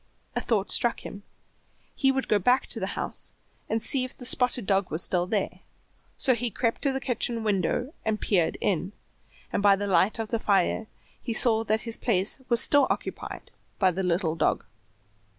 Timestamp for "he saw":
11.21-11.63